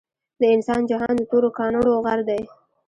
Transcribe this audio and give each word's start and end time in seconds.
د 0.41 0.43
انسان 0.55 0.81
جهان 0.89 1.13
د 1.17 1.21
تورو 1.31 1.49
کانړو 1.57 1.93
غر 2.05 2.19
دے 2.29 2.39